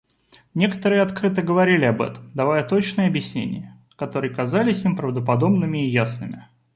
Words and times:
Некоторые 0.55 1.03
открыто 1.03 1.43
говорили 1.43 1.85
об 1.85 2.01
этом, 2.01 2.31
давая 2.33 2.63
точные 2.63 3.05
объяснения, 3.07 3.79
которые 3.97 4.33
казались 4.33 4.83
им 4.83 4.97
правдоподобными 4.97 5.85
и 5.87 5.91
ясными. 5.91 6.47